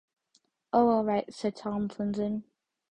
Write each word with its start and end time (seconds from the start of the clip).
"Oh, 0.73 0.89
all 0.89 1.03
right," 1.03 1.31
said 1.31 1.55
Tomlinson. 1.55 2.45